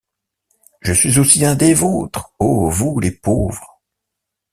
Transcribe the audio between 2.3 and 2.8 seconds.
ô